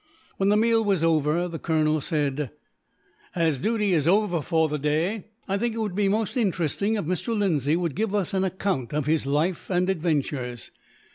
[0.37, 2.49] When the meal was over, the colonel said:
[3.35, 7.05] "As duty is over for the day, I think it would be most interesting if
[7.05, 7.37] Mr.
[7.37, 10.71] Lindsay would give us an account of his life, and adventures.